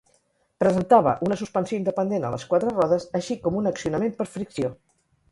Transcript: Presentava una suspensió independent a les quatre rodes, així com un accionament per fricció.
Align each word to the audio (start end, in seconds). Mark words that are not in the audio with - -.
Presentava 0.61 1.11
una 1.25 1.35
suspensió 1.41 1.77
independent 1.81 2.25
a 2.29 2.31
les 2.35 2.45
quatre 2.53 2.73
rodes, 2.75 3.05
així 3.19 3.37
com 3.43 3.59
un 3.59 3.73
accionament 3.73 4.17
per 4.23 4.27
fricció. 4.37 4.73